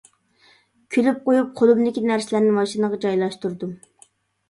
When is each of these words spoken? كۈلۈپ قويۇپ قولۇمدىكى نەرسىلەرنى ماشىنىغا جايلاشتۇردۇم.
كۈلۈپ 0.95 1.19
قويۇپ 1.27 1.53
قولۇمدىكى 1.61 2.05
نەرسىلەرنى 2.09 2.59
ماشىنىغا 2.59 3.03
جايلاشتۇردۇم. 3.07 3.81